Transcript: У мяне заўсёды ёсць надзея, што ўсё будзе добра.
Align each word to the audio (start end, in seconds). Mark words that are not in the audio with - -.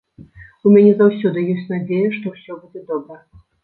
У 0.69 0.73
мяне 0.77 0.93
заўсёды 1.03 1.45
ёсць 1.55 1.71
надзея, 1.77 2.09
што 2.19 2.25
ўсё 2.37 2.61
будзе 2.67 2.87
добра. 2.93 3.25